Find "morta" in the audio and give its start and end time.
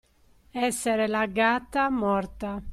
1.91-2.59